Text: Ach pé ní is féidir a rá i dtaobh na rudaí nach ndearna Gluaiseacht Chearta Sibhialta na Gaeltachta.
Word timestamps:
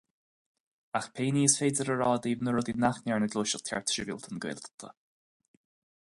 Ach 0.99 1.09
pé 1.17 1.25
ní 1.35 1.41
is 1.49 1.57
féidir 1.63 1.85
a 1.95 1.97
rá 1.99 2.07
i 2.15 2.15
dtaobh 2.23 2.41
na 2.47 2.55
rudaí 2.55 2.75
nach 2.85 2.97
ndearna 3.03 3.29
Gluaiseacht 3.35 3.69
Chearta 3.73 3.95
Sibhialta 3.97 4.33
na 4.33 4.41
Gaeltachta. 4.47 4.91